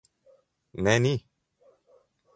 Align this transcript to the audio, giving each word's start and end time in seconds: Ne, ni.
Ne, 0.87 0.95
ni. 1.05 1.13